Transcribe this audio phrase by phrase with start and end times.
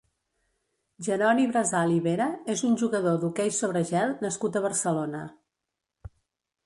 [1.07, 5.25] Jeroni Brasal i Vera és un jugador d'hoquei sobre gel nascut a Barcelona.